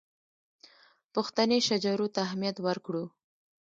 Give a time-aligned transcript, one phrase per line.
[1.13, 3.03] پښتني شجرو ته اهمیت ورکړو.